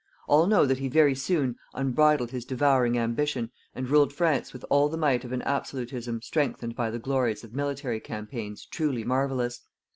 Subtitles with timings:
[0.27, 4.89] All know that he very soon unbridled his devouring ambition and ruled France with all
[4.89, 9.61] the might of an absolutism strengthened by the glories of military campaigns truly marvellous.